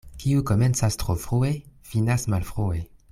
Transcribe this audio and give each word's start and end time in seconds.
Kiu 0.21 0.39
komencas 0.51 0.97
tro 1.03 1.15
frue, 1.25 1.51
finas 1.91 2.27
malfrue. 2.37 2.83